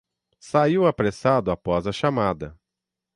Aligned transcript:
Saiu 0.39 0.87
apressado 0.87 1.51
após 1.51 1.85
a 1.85 1.91
chamada 1.91 2.59